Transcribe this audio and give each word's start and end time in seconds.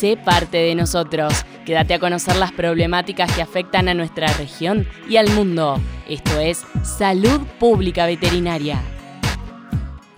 sé 0.00 0.16
parte 0.16 0.56
de 0.56 0.74
nosotros. 0.74 1.44
Quédate 1.66 1.92
a 1.92 1.98
conocer 1.98 2.36
las 2.36 2.52
problemáticas 2.52 3.30
que 3.32 3.42
afectan 3.42 3.86
a 3.86 3.92
nuestra 3.92 4.28
región 4.28 4.86
y 5.10 5.18
al 5.18 5.28
mundo. 5.30 5.78
Esto 6.08 6.40
es 6.40 6.62
Salud 6.82 7.42
Pública 7.58 8.06
Veterinaria. 8.06 8.80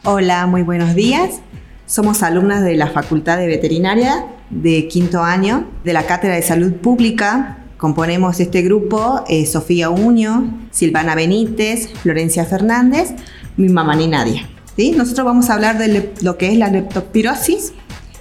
Hola, 0.04 0.46
muy 0.46 0.62
buenos 0.62 0.94
días. 0.94 1.40
Somos 1.84 2.22
alumnas 2.22 2.62
de 2.62 2.76
la 2.76 2.86
Facultad 2.86 3.38
de 3.38 3.48
Veterinaria 3.48 4.24
de 4.50 4.86
quinto 4.86 5.20
año 5.20 5.66
de 5.82 5.92
la 5.92 6.06
Cátedra 6.06 6.36
de 6.36 6.42
Salud 6.42 6.74
Pública. 6.74 7.58
Componemos 7.76 8.38
este 8.38 8.62
grupo 8.62 9.24
eh, 9.28 9.46
Sofía 9.46 9.90
Uño, 9.90 10.60
Silvana 10.70 11.16
Benítez, 11.16 11.92
Florencia 12.02 12.44
Fernández, 12.44 13.14
mi 13.56 13.68
mamá 13.68 13.96
ni 13.96 14.06
Nadia. 14.06 14.48
¿sí? 14.76 14.92
Nosotros 14.92 15.24
vamos 15.24 15.50
a 15.50 15.54
hablar 15.54 15.78
de 15.78 16.12
lo 16.22 16.38
que 16.38 16.52
es 16.52 16.56
la 16.56 16.68
leptospirosis. 16.68 17.72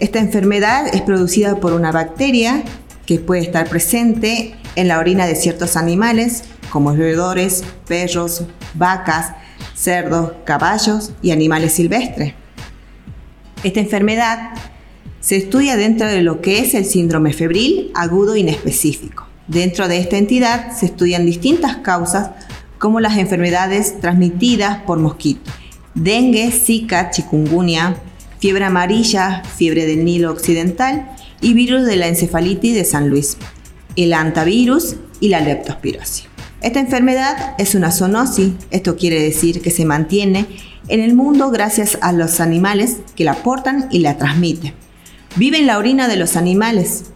Esta 0.02 0.18
enfermedad 0.18 0.88
es 0.96 1.04
producida 1.04 1.58
por 1.58 1.74
una 1.74 1.92
bacteria 1.92 2.64
que 3.06 3.20
puede 3.20 3.44
estar 3.44 3.70
presente 3.70 4.56
en 4.76 4.88
la 4.88 4.98
orina 4.98 5.28
de 5.28 5.36
ciertos 5.36 5.78
animales 5.78 6.44
como 6.72 6.96
roedores, 6.96 7.64
perros, 7.88 8.46
vacas, 8.74 9.36
cerdos, 9.76 10.32
caballos 10.44 11.12
y 11.22 11.30
animales 11.30 11.74
silvestres. 11.74 12.34
Esta 13.64 13.80
enfermedad 13.80 14.54
se 15.20 15.36
estudia 15.36 15.78
dentro 15.78 16.08
de 16.08 16.24
lo 16.24 16.42
que 16.42 16.58
es 16.58 16.74
el 16.74 16.86
síndrome 16.86 17.32
febril 17.32 17.92
agudo 17.94 18.36
inespecífico. 18.36 19.28
Dentro 19.46 19.88
de 19.88 20.00
esta 20.00 20.18
entidad 20.18 20.76
se 20.76 20.88
estudian 20.88 21.28
distintas 21.28 21.78
causas 21.78 22.32
como 22.80 23.02
las 23.02 23.20
enfermedades 23.20 24.00
transmitidas 24.00 24.80
por 24.80 24.98
mosquitos. 24.98 25.54
Dengue, 25.94 26.50
Zika, 26.50 27.12
chikungunya, 27.12 27.98
fiebre 28.42 28.66
amarilla, 28.66 29.44
fiebre 29.44 29.86
del 29.86 30.04
Nilo 30.04 30.32
Occidental 30.32 31.12
y 31.42 31.54
virus 31.54 31.86
de 31.86 31.96
la 31.96 32.08
encefalitis 32.08 32.74
de 32.74 32.84
San 32.84 33.08
Luis, 33.08 33.38
el 33.96 34.14
antivirus 34.14 34.96
y 35.20 35.30
la 35.30 35.42
leptospirosis. 35.42 36.26
Esta 36.62 36.80
enfermedad 36.80 37.54
es 37.60 37.76
una 37.76 37.92
zoonosis, 37.92 38.54
esto 38.72 38.98
quiere 38.98 39.22
decir 39.22 39.62
que 39.62 39.70
se 39.70 39.86
mantiene 39.86 40.48
en 40.88 41.02
el 41.02 41.14
mundo 41.14 41.52
gracias 41.52 42.00
a 42.02 42.14
los 42.14 42.40
animales 42.40 42.98
que 43.16 43.24
la 43.24 43.36
portan 43.36 43.88
y 43.92 44.00
la 44.00 44.18
transmiten. 44.18 44.74
Vive 45.36 45.60
en 45.60 45.68
la 45.68 45.78
orina 45.78 46.08
de 46.08 46.18
los 46.18 46.36
animales, 46.36 47.12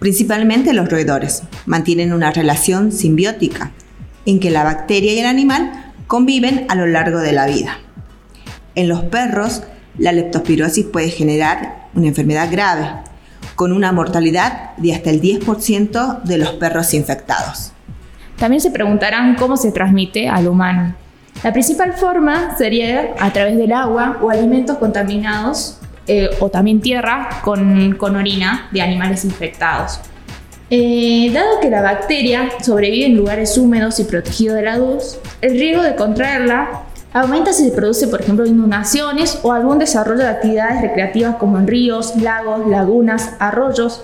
principalmente 0.00 0.72
los 0.72 0.90
roedores. 0.90 1.44
Mantienen 1.66 2.12
una 2.12 2.32
relación 2.32 2.90
simbiótica 2.90 3.70
en 4.26 4.40
que 4.40 4.50
la 4.50 4.64
bacteria 4.64 5.12
y 5.12 5.20
el 5.20 5.26
animal 5.26 5.92
conviven 6.08 6.66
a 6.68 6.74
lo 6.74 6.86
largo 6.86 7.20
de 7.20 7.32
la 7.32 7.46
vida. 7.46 7.78
En 8.74 8.88
los 8.88 9.04
perros, 9.04 9.62
la 9.98 10.12
leptospirosis 10.12 10.86
puede 10.86 11.08
generar 11.08 11.88
una 11.94 12.08
enfermedad 12.08 12.48
grave, 12.50 12.88
con 13.54 13.72
una 13.72 13.92
mortalidad 13.92 14.76
de 14.76 14.94
hasta 14.94 15.10
el 15.10 15.20
10% 15.22 16.22
de 16.22 16.38
los 16.38 16.50
perros 16.52 16.92
infectados. 16.94 17.72
También 18.36 18.60
se 18.60 18.70
preguntarán 18.70 19.34
cómo 19.36 19.56
se 19.56 19.72
transmite 19.72 20.28
al 20.28 20.46
humano. 20.46 20.94
La 21.42 21.52
principal 21.52 21.94
forma 21.94 22.56
sería 22.56 23.14
a 23.18 23.32
través 23.32 23.56
del 23.56 23.72
agua 23.72 24.18
o 24.22 24.30
alimentos 24.30 24.76
contaminados 24.78 25.78
eh, 26.06 26.30
o 26.40 26.48
también 26.50 26.80
tierra 26.80 27.28
con, 27.42 27.96
orina 28.00 28.68
de 28.72 28.82
animales 28.82 29.24
infectados. 29.24 30.00
Eh, 30.68 31.30
dado 31.32 31.60
que 31.60 31.70
la 31.70 31.80
bacteria 31.80 32.48
sobrevive 32.62 33.06
en 33.06 33.16
lugares 33.16 33.56
húmedos 33.56 34.00
y 34.00 34.04
protegidos 34.04 34.56
de 34.56 34.62
la 34.62 34.78
luz, 34.78 35.18
el 35.40 35.52
riesgo 35.52 35.82
de 35.82 35.94
contraerla 35.94 36.82
aumenta 37.16 37.52
si 37.52 37.64
se 37.64 37.74
produce, 37.74 38.08
por 38.08 38.20
ejemplo, 38.20 38.44
inundaciones 38.44 39.40
o 39.42 39.52
algún 39.52 39.78
desarrollo 39.78 40.20
de 40.20 40.28
actividades 40.28 40.82
recreativas 40.82 41.36
como 41.36 41.58
en 41.58 41.66
ríos, 41.66 42.14
lagos, 42.16 42.66
lagunas, 42.68 43.32
arroyos, 43.38 44.02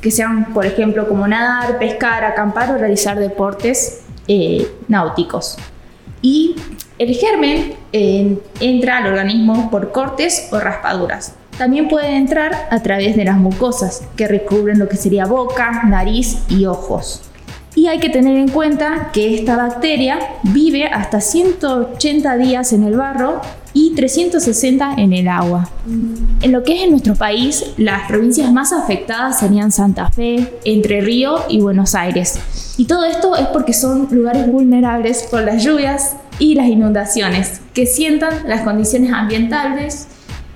que 0.00 0.12
sean, 0.12 0.52
por 0.52 0.64
ejemplo, 0.64 1.08
como 1.08 1.26
nadar, 1.26 1.78
pescar, 1.78 2.24
acampar 2.24 2.70
o 2.70 2.78
realizar 2.78 3.18
deportes 3.18 4.02
eh, 4.28 4.70
náuticos. 4.86 5.56
Y 6.20 6.54
el 6.98 7.14
germen 7.14 7.74
entra 7.92 8.98
al 8.98 9.08
organismo 9.08 9.68
por 9.70 9.90
cortes 9.90 10.48
o 10.52 10.60
raspaduras. 10.60 11.34
También 11.58 11.88
puede 11.88 12.16
entrar 12.16 12.68
a 12.70 12.80
través 12.80 13.16
de 13.16 13.24
las 13.24 13.36
mucosas, 13.36 14.04
que 14.16 14.28
recubren 14.28 14.78
lo 14.78 14.88
que 14.88 14.96
sería 14.96 15.26
boca, 15.26 15.82
nariz 15.84 16.38
y 16.48 16.66
ojos. 16.66 17.22
Y 17.74 17.86
hay 17.86 18.00
que 18.00 18.10
tener 18.10 18.36
en 18.36 18.48
cuenta 18.48 19.10
que 19.12 19.34
esta 19.34 19.56
bacteria 19.56 20.18
vive 20.42 20.86
hasta 20.86 21.20
180 21.20 22.36
días 22.36 22.72
en 22.72 22.84
el 22.84 22.96
barro 22.96 23.40
y 23.72 23.94
360 23.94 24.94
en 24.98 25.12
el 25.14 25.28
agua. 25.28 25.70
En 26.42 26.52
lo 26.52 26.62
que 26.62 26.76
es 26.76 26.82
en 26.82 26.90
nuestro 26.90 27.14
país, 27.14 27.64
las 27.78 28.06
provincias 28.08 28.52
más 28.52 28.72
afectadas 28.72 29.38
serían 29.38 29.72
Santa 29.72 30.10
Fe, 30.10 30.58
Entre 30.64 31.00
Río 31.00 31.44
y 31.48 31.60
Buenos 31.60 31.94
Aires. 31.94 32.38
Y 32.76 32.84
todo 32.84 33.04
esto 33.04 33.36
es 33.36 33.46
porque 33.46 33.72
son 33.72 34.08
lugares 34.10 34.46
vulnerables 34.46 35.22
por 35.30 35.42
las 35.42 35.64
lluvias 35.64 36.16
y 36.38 36.54
las 36.54 36.66
inundaciones, 36.66 37.60
que 37.72 37.86
sientan 37.86 38.46
las 38.46 38.62
condiciones 38.62 39.12
ambientales 39.12 40.08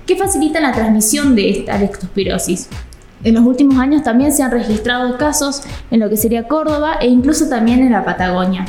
que 0.05 0.15
facilitan 0.15 0.63
la 0.63 0.71
transmisión 0.71 1.35
de 1.35 1.49
esta 1.49 1.77
leptospirosis. 1.77 2.69
En 3.23 3.35
los 3.35 3.43
últimos 3.43 3.77
años 3.79 4.03
también 4.03 4.31
se 4.31 4.43
han 4.43 4.51
registrado 4.51 5.17
casos 5.17 5.63
en 5.91 5.99
lo 5.99 6.09
que 6.09 6.17
sería 6.17 6.47
Córdoba 6.47 6.97
e 7.01 7.07
incluso 7.07 7.49
también 7.49 7.79
en 7.79 7.91
la 7.91 8.05
Patagonia. 8.05 8.65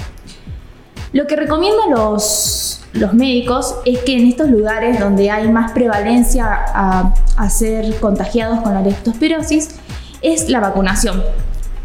Lo 1.12 1.26
que 1.26 1.36
recomiendan 1.36 1.90
los, 1.90 2.84
los 2.92 3.14
médicos 3.14 3.76
es 3.84 4.00
que 4.00 4.16
en 4.16 4.26
estos 4.26 4.50
lugares 4.50 5.00
donde 5.00 5.30
hay 5.30 5.48
más 5.48 5.72
prevalencia 5.72 6.46
a, 6.48 7.14
a 7.36 7.50
ser 7.50 7.98
contagiados 8.00 8.60
con 8.60 8.74
la 8.74 8.82
leptospirosis 8.82 9.76
es 10.22 10.48
la 10.48 10.60
vacunación. 10.60 11.22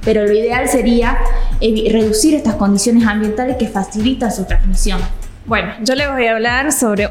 Pero 0.04 0.26
lo 0.26 0.34
ideal 0.34 0.68
sería 0.68 1.18
reducir 1.62 2.36
estas 2.36 2.56
condiciones 2.56 3.08
ambientales 3.08 3.56
que 3.58 3.68
facilitan 3.68 4.32
su 4.32 4.44
transmisión. 4.44 5.00
Bueno, 5.46 5.74
yo 5.82 5.96
les 5.96 6.10
voy 6.10 6.26
a 6.28 6.34
hablar 6.34 6.72
sobre 6.72 7.10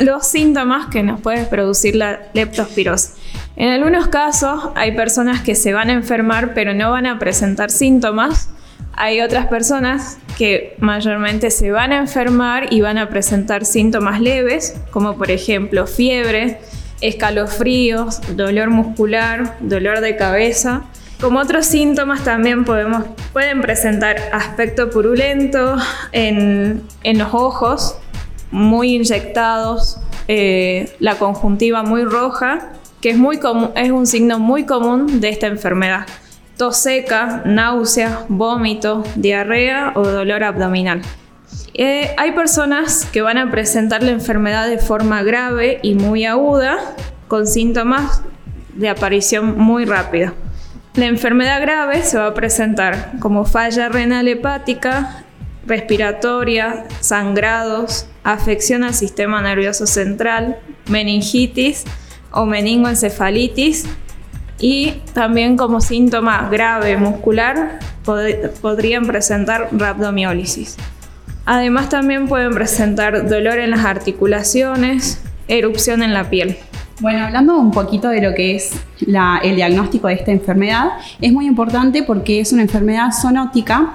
los 0.00 0.26
síntomas 0.26 0.88
que 0.90 1.02
nos 1.02 1.20
puede 1.20 1.44
producir 1.44 1.96
la 1.96 2.20
leptospirosis. 2.34 3.14
En 3.56 3.68
algunos 3.68 4.08
casos 4.08 4.70
hay 4.74 4.96
personas 4.96 5.40
que 5.40 5.54
se 5.54 5.72
van 5.72 5.88
a 5.90 5.92
enfermar 5.92 6.54
pero 6.54 6.74
no 6.74 6.90
van 6.90 7.06
a 7.06 7.18
presentar 7.18 7.70
síntomas. 7.70 8.50
Hay 8.96 9.20
otras 9.20 9.46
personas 9.46 10.18
que 10.36 10.76
mayormente 10.78 11.50
se 11.50 11.70
van 11.70 11.92
a 11.92 11.98
enfermar 11.98 12.72
y 12.72 12.80
van 12.80 12.98
a 12.98 13.08
presentar 13.08 13.64
síntomas 13.64 14.20
leves, 14.20 14.76
como 14.90 15.16
por 15.16 15.30
ejemplo 15.30 15.86
fiebre, 15.86 16.58
escalofríos, 17.00 18.20
dolor 18.36 18.70
muscular, 18.70 19.56
dolor 19.60 20.00
de 20.00 20.16
cabeza. 20.16 20.84
Como 21.20 21.38
otros 21.38 21.66
síntomas 21.66 22.24
también 22.24 22.64
podemos, 22.64 23.04
pueden 23.32 23.60
presentar 23.60 24.16
aspecto 24.32 24.90
purulento 24.90 25.76
en, 26.12 26.82
en 27.02 27.18
los 27.18 27.32
ojos, 27.32 27.96
muy 28.50 28.96
inyectados, 28.96 29.98
eh, 30.28 30.92
la 31.00 31.16
conjuntiva 31.16 31.82
muy 31.82 32.04
roja, 32.04 32.72
que 33.04 33.10
es, 33.10 33.18
muy 33.18 33.38
es 33.76 33.90
un 33.90 34.06
signo 34.06 34.38
muy 34.38 34.64
común 34.64 35.20
de 35.20 35.28
esta 35.28 35.46
enfermedad. 35.46 36.06
Tos 36.56 36.78
seca, 36.78 37.42
náusea, 37.44 38.24
vómito, 38.30 39.04
diarrea 39.14 39.92
o 39.94 40.04
dolor 40.04 40.42
abdominal. 40.42 41.02
Eh, 41.74 42.14
hay 42.16 42.32
personas 42.32 43.04
que 43.04 43.20
van 43.20 43.36
a 43.36 43.50
presentar 43.50 44.02
la 44.02 44.12
enfermedad 44.12 44.70
de 44.70 44.78
forma 44.78 45.22
grave 45.22 45.80
y 45.82 45.96
muy 45.96 46.24
aguda, 46.24 46.78
con 47.28 47.46
síntomas 47.46 48.22
de 48.72 48.88
aparición 48.88 49.58
muy 49.58 49.84
rápida. 49.84 50.32
La 50.94 51.04
enfermedad 51.04 51.60
grave 51.60 52.04
se 52.04 52.16
va 52.16 52.28
a 52.28 52.34
presentar 52.34 53.18
como 53.18 53.44
falla 53.44 53.90
renal 53.90 54.28
hepática, 54.28 55.26
respiratoria, 55.66 56.86
sangrados, 57.00 58.06
afección 58.22 58.82
al 58.82 58.94
sistema 58.94 59.42
nervioso 59.42 59.86
central, 59.86 60.56
meningitis 60.88 61.84
o 62.34 62.44
meningoencefalitis 62.46 63.86
y 64.58 64.92
también 65.12 65.56
como 65.56 65.80
síntoma 65.80 66.48
grave 66.50 66.96
muscular 66.96 67.78
podrían 68.60 69.06
presentar 69.06 69.68
rhabdomiólisis. 69.72 70.76
Además 71.46 71.88
también 71.88 72.28
pueden 72.28 72.54
presentar 72.54 73.28
dolor 73.28 73.58
en 73.58 73.70
las 73.70 73.84
articulaciones, 73.84 75.22
erupción 75.48 76.02
en 76.02 76.14
la 76.14 76.30
piel. 76.30 76.56
Bueno, 77.00 77.24
hablando 77.24 77.56
un 77.56 77.70
poquito 77.70 78.08
de 78.08 78.22
lo 78.22 78.34
que 78.34 78.54
es 78.54 78.72
el 79.42 79.56
diagnóstico 79.56 80.08
de 80.08 80.14
esta 80.14 80.30
enfermedad, 80.30 80.90
es 81.20 81.32
muy 81.32 81.46
importante 81.46 82.02
porque 82.02 82.40
es 82.40 82.52
una 82.52 82.62
enfermedad 82.62 83.10
zoonótica 83.10 83.94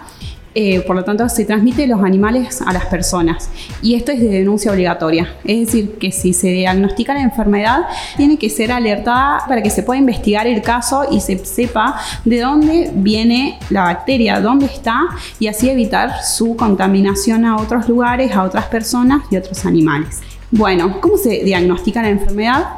eh, 0.56 0.82
por 0.82 0.96
lo 0.96 1.04
tanto 1.04 1.30
se 1.30 1.46
transmite 1.46 1.86
los 1.86 2.04
animales 2.04 2.62
a 2.62 2.74
las 2.74 2.86
personas 2.88 3.50
y 3.84 3.94
esto 3.94 4.12
es 4.12 4.20
de 4.20 4.30
denuncia 4.30 4.72
obligatoria, 4.72 5.36
es 5.44 5.68
decir, 5.68 5.98
que 6.00 6.12
si 6.12 6.34
se 6.34 6.48
diagnostica 6.48 7.14
la 7.14 7.22
enfermedad 7.22 7.82
tiene 8.18 8.38
que 8.38 8.50
ser 8.50 8.72
alertada 8.72 9.44
para 9.48 9.62
que 9.62 9.70
se 9.70 9.84
pueda 9.84 10.00
investigar 10.00 10.48
el 10.48 10.62
caso 10.62 11.06
y 11.12 11.20
se 11.22 11.38
sepa 11.46 12.00
de 12.26 12.40
dónde 12.40 12.92
viene 12.96 13.60
la 13.70 13.84
bacteria, 13.84 14.42
dónde 14.42 14.66
está 14.66 15.02
y 15.40 15.48
así 15.48 15.70
evitar 15.70 16.24
su 16.24 16.56
contaminación 16.56 17.46
a 17.46 17.58
otros 17.58 17.88
lugares, 17.88 18.32
a 18.36 18.44
otras 18.44 18.66
personas 18.66 19.24
y 19.30 19.38
otros 19.38 19.66
animales. 19.66 20.22
Bueno, 20.52 21.00
¿cómo 21.00 21.18
se 21.18 21.44
diagnostica 21.44 22.02
la 22.02 22.10
enfermedad? 22.10 22.70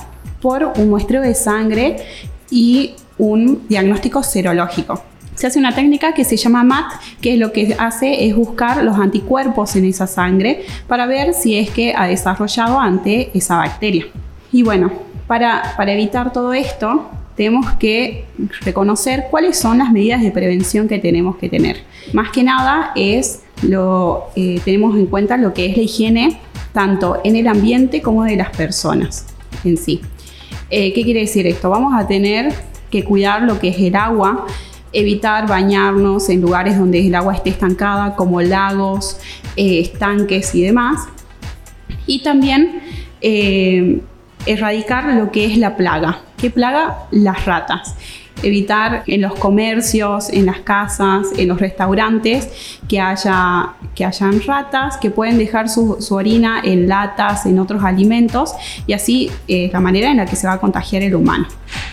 Por 0.42 0.74
un 0.76 0.90
muestreo 0.90 1.22
de 1.22 1.34
sangre 1.34 1.98
y 2.50 2.96
un 3.18 3.66
diagnóstico 3.70 4.24
serológico. 4.24 5.11
Se 5.36 5.48
hace 5.48 5.60
una 5.60 5.74
técnica 5.74 6.14
que 6.14 6.24
se 6.24 6.38
llama 6.38 6.64
MAT, 6.64 6.92
que 7.22 7.38
lo 7.38 7.52
que 7.52 7.76
hace 7.80 8.28
es 8.28 8.36
buscar 8.36 8.84
los 8.84 8.98
anticuerpos 8.98 9.76
en 9.76 9.86
esa 9.86 10.08
sangre 10.08 10.64
para 10.88 11.06
ver 11.06 11.34
si 11.34 11.58
es 11.58 11.70
que 11.70 11.94
ha 11.96 12.06
desarrollado 12.06 12.80
ante 12.80 13.32
esa 13.34 13.58
bacteria. 13.58 14.06
Y 14.52 14.64
bueno, 14.64 14.92
para, 15.28 15.74
para 15.78 15.94
evitar 15.94 16.34
todo 16.34 16.54
esto, 16.54 17.10
tenemos 17.36 17.72
que 17.74 18.26
reconocer 18.62 19.26
cuáles 19.32 19.58
son 19.58 19.78
las 19.78 19.92
medidas 19.92 20.22
de 20.22 20.32
prevención 20.32 20.88
que 20.88 21.00
tenemos 21.00 21.38
que 21.38 21.50
tener. 21.50 21.78
Más 22.14 22.32
que 22.32 22.44
nada 22.44 22.92
es 22.96 23.42
lo 23.64 24.26
eh, 24.36 24.60
tenemos 24.66 24.96
en 24.96 25.06
cuenta 25.06 25.38
lo 25.38 25.54
que 25.54 25.68
es 25.68 25.78
la 25.78 25.84
higiene 25.84 26.40
tanto 26.74 27.20
en 27.24 27.36
el 27.36 27.48
ambiente 27.48 28.02
como 28.02 28.24
de 28.24 28.36
las 28.36 28.50
personas 28.50 29.26
en 29.64 29.78
sí. 29.78 30.02
Eh, 30.70 30.94
¿Qué 30.94 31.04
quiere 31.04 31.22
decir 31.22 31.48
esto? 31.48 31.70
Vamos 31.70 31.94
a 31.96 32.08
tener 32.08 32.54
que 32.90 33.04
cuidar 33.04 33.44
lo 33.44 33.60
que 33.60 33.70
es 33.70 33.80
el 33.80 33.96
agua, 33.96 34.46
evitar 34.94 35.48
bañarnos 35.48 36.30
en 36.30 36.42
lugares 36.42 36.78
donde 36.78 37.06
el 37.06 37.16
agua 37.16 37.34
esté 37.34 37.50
estancada, 37.50 38.16
como 38.16 38.42
lagos, 38.42 39.18
eh, 39.56 39.80
estanques 39.80 40.54
y 40.56 40.64
demás. 40.64 41.08
Y 42.06 42.24
también 42.24 42.82
erradicar 44.46 45.06
lo 45.14 45.32
que 45.32 45.46
es 45.46 45.58
la 45.58 45.78
plaga. 45.78 46.22
¿Qué 46.38 46.50
plaga? 46.50 47.06
Las 47.12 47.46
ratas. 47.46 47.96
Evitar 48.44 49.04
en 49.06 49.22
los 49.22 49.36
comercios, 49.36 50.30
en 50.30 50.48
las 50.48 50.62
casas, 50.62 51.28
en 51.38 51.48
los 51.48 51.60
restaurantes 51.60 52.80
que 52.88 53.00
haya 53.00 53.76
que 53.96 54.06
hayan 54.06 54.42
ratas 54.44 54.98
que 54.98 55.12
pueden 55.12 55.38
dejar 55.38 55.70
su, 55.70 55.98
orina 56.12 56.62
en 56.64 56.88
latas, 56.88 57.46
en 57.46 57.60
otros 57.60 57.84
alimentos 57.84 58.54
y 58.88 58.94
así 58.94 59.30
eh, 59.48 59.70
la 59.72 59.80
manera 59.80 60.10
en 60.10 60.18
la 60.18 60.26
que 60.26 60.36
se 60.36 60.48
va 60.48 60.54
a 60.54 60.60
contagiar 60.60 61.04
el 61.04 61.16
humano. 61.16 61.48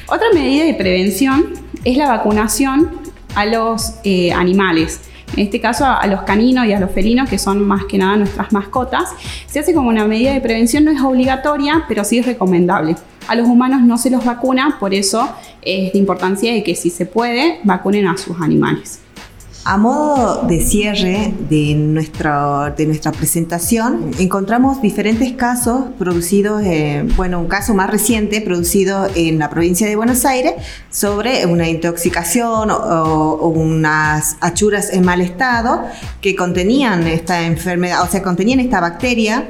Otra 0.07 0.29
medida 0.33 0.65
de 0.65 0.75
prevención 0.75 1.53
es 1.85 1.97
la 1.97 2.09
vacunación 2.09 2.91
a 3.35 3.47
los 3.47 3.95
eh, 4.05 4.33
animales 4.33 5.01
en 5.37 5.45
este 5.45 5.61
caso 5.61 5.85
a, 5.85 6.07
los 6.07 6.23
caninos 6.23 6.67
y 6.67 6.73
a 6.73 6.81
los 6.81 6.91
felinos, 6.91 7.29
que 7.29 7.39
son 7.39 7.67
más 7.67 7.85
que 7.85 7.99
nada 7.99 8.17
nuestras 8.17 8.53
mascotas, 8.53 9.11
se 9.47 9.61
hace 9.61 9.75
como 9.75 9.89
una 9.89 10.07
medida 10.07 10.33
de 10.33 10.41
prevención, 10.41 10.85
no 10.85 10.91
es 10.91 11.01
obligatoria, 11.01 11.85
pero 11.89 12.05
sí 12.05 12.19
es 12.19 12.27
recomendable. 12.27 12.97
A 13.27 13.35
los 13.35 13.47
humanos 13.47 13.83
no 13.83 13.99
se 13.99 14.11
los 14.11 14.25
vacuna, 14.25 14.79
por 14.81 14.95
eso 14.95 15.29
es 15.61 15.93
de 15.93 15.99
importancia 15.99 16.53
de 16.53 16.63
que 16.63 16.75
si 16.75 16.89
se 16.91 17.05
puede, 17.05 17.61
vacunen 17.65 18.07
a 18.07 18.17
sus 18.17 18.41
animales. 18.41 19.01
A 19.71 19.77
modo 19.77 20.47
de 20.49 20.63
cierre 20.63 21.35
de, 21.51 21.75
nuestra, 21.75 22.73
de 22.75 22.87
nuestra 22.87 23.13
presentación, 23.13 24.13
encontramos 24.19 24.81
diferentes 24.81 25.33
casos 25.33 25.85
producidos, 25.99 26.63
bueno, 27.17 27.39
un 27.39 27.49
caso 27.49 27.75
más 27.75 27.91
reciente 27.91 28.41
producido 28.41 29.07
en 29.15 29.39
la 29.39 29.51
provincia 29.51 29.87
de 29.87 29.95
Buenos 29.95 30.25
Aires 30.25 30.55
sobre 30.91 31.45
una 31.45 31.69
intoxicación 31.69 32.71
o, 32.71 33.53
unas 33.55 34.39
achuras 34.41 34.91
en 34.91 35.05
mal 35.05 35.21
estado 35.21 35.85
que 36.23 36.35
contenían 36.35 37.07
esta 37.07 37.43
enfermedad, 37.43 38.03
o 38.05 38.07
sea, 38.07 38.23
contenían 38.23 38.61
esta 38.61 38.81
bacteria 38.81 39.49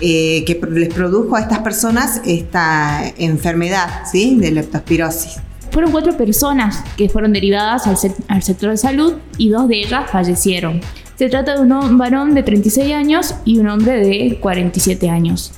eh, 0.00 0.42
que 0.46 0.58
les 0.70 0.88
produjo 0.88 1.36
a 1.36 1.40
estas 1.40 1.58
personas 1.58 2.22
esta 2.24 3.02
enfermedad, 3.18 4.04
¿sí? 4.10 4.38
De 4.40 4.52
leptospirosis. 4.52 5.49
Fueron 5.70 5.92
cuatro 5.92 6.16
personas 6.16 6.82
que 6.96 7.08
fueron 7.08 7.32
derivadas 7.32 7.86
al, 7.86 8.42
sector 8.42 8.70
de 8.70 8.76
salud 8.76 9.14
y 9.38 9.50
dos 9.50 9.68
de 9.68 9.80
ellas 9.80 10.10
fallecieron. 10.10 10.80
Se 11.16 11.28
trata 11.28 11.54
de 11.54 11.60
un 11.60 11.98
varón 11.98 12.34
de 12.34 12.42
36 12.42 12.94
años 12.94 13.34
y 13.44 13.58
un 13.58 13.68
hombre 13.68 14.00
de 14.00 14.38
47 14.40 15.10
años. 15.10 15.52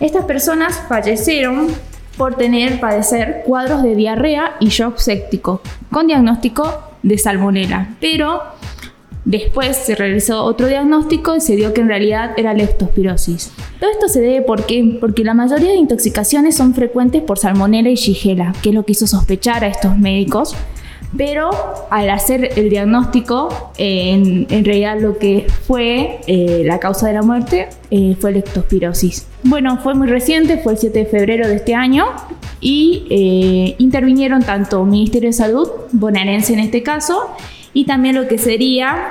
Estas 0.00 0.24
personas 0.24 0.80
fallecieron 0.88 1.68
por 2.16 2.34
tener, 2.34 2.80
padecer 2.80 3.42
cuadros 3.46 3.82
de 3.82 3.94
diarrea 3.94 4.56
y 4.58 4.68
shock 4.68 4.98
séptico, 4.98 5.60
con 5.90 6.06
diagnóstico 6.06 6.82
de 7.02 7.18
salmonela, 7.18 7.90
pero 8.00 8.42
Después 9.24 9.76
se 9.76 9.94
realizó 9.94 10.42
otro 10.42 10.66
diagnóstico 10.66 11.36
y 11.36 11.40
se 11.40 11.54
dio 11.54 11.72
que 11.72 11.80
en 11.80 11.88
realidad 11.88 12.32
era 12.36 12.54
leptospirosis. 12.54 13.52
Todo 13.78 13.90
esto 13.90 14.08
se 14.08 14.20
debe 14.20 14.42
¿por 14.42 14.64
porque 15.00 15.24
la 15.24 15.34
mayoría 15.34 15.70
de 15.70 15.76
intoxicaciones 15.76 16.56
son 16.56 16.74
frecuentes 16.74 17.22
por 17.22 17.38
salmonella 17.38 17.90
y 17.90 17.94
shigella, 17.94 18.52
que 18.62 18.70
es 18.70 18.74
lo 18.74 18.84
que 18.84 18.92
hizo 18.92 19.06
sospechar 19.06 19.64
a 19.64 19.68
estos 19.68 19.96
médicos. 19.96 20.56
Pero 21.16 21.50
al 21.90 22.08
hacer 22.08 22.58
el 22.58 22.70
diagnóstico, 22.70 23.72
en, 23.76 24.46
realidad 24.64 24.98
lo 24.98 25.18
que 25.18 25.46
fue 25.66 26.20
eh, 26.26 26.62
la 26.64 26.80
causa 26.80 27.06
de 27.06 27.12
la 27.12 27.22
muerte 27.22 27.68
eh, 27.90 28.16
fue 28.18 28.32
leptospirosis. 28.32 29.26
Bueno, 29.44 29.78
fue 29.82 29.94
muy 29.94 30.08
reciente, 30.08 30.58
fue 30.58 30.72
el 30.72 30.78
7 30.78 30.98
de 31.00 31.06
febrero 31.06 31.48
de 31.48 31.56
este 31.56 31.74
año 31.74 32.06
y 32.60 33.06
eh, 33.10 33.74
intervinieron 33.78 34.42
tanto 34.42 34.84
Ministerio 34.84 35.28
de 35.28 35.34
Salud, 35.34 35.68
bonaerense 35.92 36.54
en 36.54 36.60
este 36.60 36.82
caso, 36.82 37.36
y 37.74 37.84
también 37.84 38.14
lo 38.14 38.28
que 38.28 38.38
sería, 38.38 39.10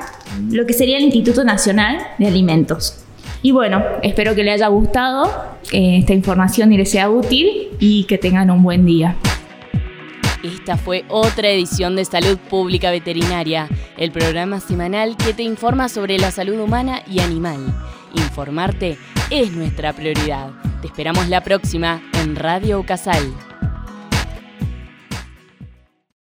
lo 0.49 0.65
que 0.65 0.73
sería 0.73 0.97
el 0.97 1.05
Instituto 1.05 1.43
Nacional 1.43 1.97
de 2.17 2.27
Alimentos. 2.27 3.03
Y 3.41 3.51
bueno, 3.51 3.83
espero 4.03 4.35
que 4.35 4.43
les 4.43 4.55
haya 4.55 4.67
gustado 4.67 5.25
eh, 5.71 5.97
esta 5.99 6.13
información 6.13 6.71
y 6.71 6.77
les 6.77 6.91
sea 6.91 7.09
útil 7.09 7.69
y 7.79 8.03
que 8.03 8.17
tengan 8.17 8.51
un 8.51 8.61
buen 8.61 8.85
día. 8.85 9.15
Esta 10.43 10.75
fue 10.75 11.05
otra 11.07 11.49
edición 11.49 11.95
de 11.95 12.05
Salud 12.05 12.37
Pública 12.37 12.89
Veterinaria, 12.89 13.69
el 13.97 14.11
programa 14.11 14.59
semanal 14.59 15.15
que 15.15 15.33
te 15.33 15.43
informa 15.43 15.87
sobre 15.87 16.17
la 16.17 16.31
salud 16.31 16.59
humana 16.59 17.03
y 17.07 17.19
animal. 17.19 17.59
Informarte 18.15 18.97
es 19.29 19.51
nuestra 19.51 19.93
prioridad. 19.93 20.51
Te 20.81 20.87
esperamos 20.87 21.29
la 21.29 21.41
próxima 21.41 22.01
en 22.19 22.35
Radio 22.35 22.83
Casal. 22.83 23.50